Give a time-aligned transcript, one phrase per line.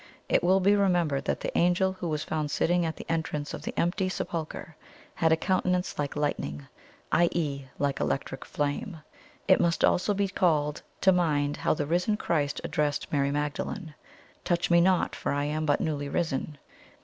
[0.27, 3.61] It will be remembered that the angel who was found sitting at the entrance of
[3.61, 4.75] the empty sepulchre
[5.13, 6.65] 'had a countenance like LIGHTNING,'
[7.11, 8.97] i.e., like electric flame.
[9.47, 13.93] It must also be called to mind how the risen Christ addressed Mary Magdalene:
[14.43, 16.57] 'TOUCH ME NOT, for I am but newly risen!'